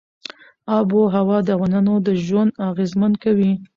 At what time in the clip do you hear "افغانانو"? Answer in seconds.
1.57-1.93